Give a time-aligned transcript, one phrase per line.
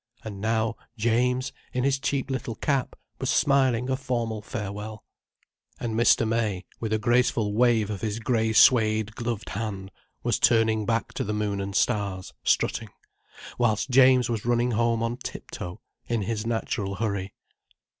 [0.23, 5.03] And now James, in his cheap little cap, was smiling a formal farewell.
[5.79, 6.27] And Mr.
[6.27, 9.91] May, with a graceful wave of his grey suède gloved hand,
[10.23, 12.89] was turning back to the Moon and Stars, strutting,
[13.59, 17.35] whilst James was running home on tip toe, in his natural hurry.